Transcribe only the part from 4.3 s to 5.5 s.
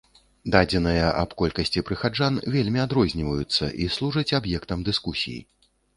аб'ектам дыскусій.